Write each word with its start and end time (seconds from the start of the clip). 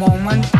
moment. 0.00 0.59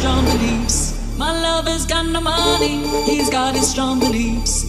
strong 0.00 0.24
beliefs. 0.24 0.96
My 1.18 1.30
lover's 1.30 1.84
got 1.84 2.06
no 2.06 2.20
money, 2.22 2.76
he's 3.04 3.28
got 3.28 3.54
his 3.54 3.70
strong 3.70 4.00
beliefs. 4.00 4.64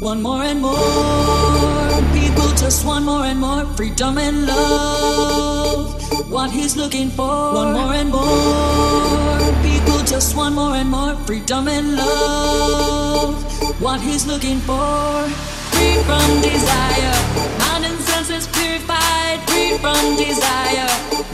One 0.00 0.20
more 0.20 0.42
and 0.42 0.60
more 0.60 1.88
people, 2.12 2.48
just 2.62 2.84
one 2.84 3.04
more 3.04 3.24
and 3.24 3.40
more 3.40 3.64
freedom 3.76 4.18
and 4.18 4.46
love. 4.46 5.96
What 6.30 6.50
he's 6.50 6.76
looking 6.76 7.08
for. 7.08 7.54
One 7.54 7.72
more 7.72 7.94
and 7.94 8.10
more 8.10 9.52
people, 9.64 10.00
just 10.04 10.36
one 10.36 10.54
more 10.54 10.74
and 10.76 10.90
more 10.90 11.14
freedom 11.26 11.66
and 11.68 11.96
love. 11.96 13.34
What 13.80 14.00
he's 14.02 14.26
looking 14.26 14.58
for. 14.60 15.24
Free 15.72 15.96
from 16.08 16.28
desire, 16.42 17.16
mind 17.64 17.84
and 17.88 17.98
senses 18.00 18.46
purified. 18.48 19.38
Free 19.48 19.78
from 19.78 20.16
desire 20.16 21.29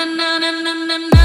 na 0.00 0.04
na 0.04 0.38
na 0.58 0.72
na 0.74 0.98
na 0.98 1.19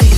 Yeah. 0.00 0.17